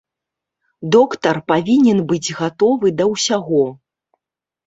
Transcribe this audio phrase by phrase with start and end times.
[0.95, 3.59] Доктар павінен быць гатовы да ўсяго.